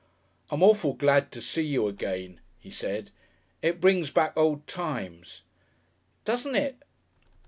[0.49, 3.11] "I'm awful glad to see you again," he said;
[3.61, 5.43] "it brings back old times."
[6.25, 6.81] "Doesn't it?"